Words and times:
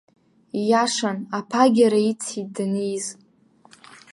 Иашан, 0.69 1.17
аԥагьара 1.37 1.99
ициит 2.09 2.49
данииз! 2.55 3.05